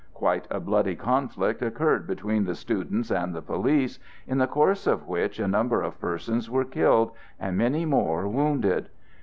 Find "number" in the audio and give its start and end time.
5.47-5.83